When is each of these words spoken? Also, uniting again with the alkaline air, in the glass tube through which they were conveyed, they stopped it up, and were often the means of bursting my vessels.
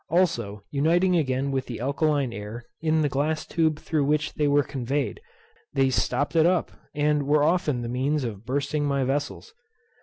Also, 0.09 0.63
uniting 0.71 1.15
again 1.15 1.51
with 1.51 1.67
the 1.67 1.79
alkaline 1.79 2.33
air, 2.33 2.63
in 2.81 3.03
the 3.03 3.07
glass 3.07 3.45
tube 3.45 3.77
through 3.77 4.03
which 4.03 4.33
they 4.33 4.47
were 4.47 4.63
conveyed, 4.63 5.21
they 5.73 5.91
stopped 5.91 6.35
it 6.35 6.47
up, 6.47 6.71
and 6.95 7.27
were 7.27 7.43
often 7.43 7.83
the 7.83 7.87
means 7.87 8.23
of 8.23 8.43
bursting 8.43 8.83
my 8.85 9.03
vessels. 9.03 9.53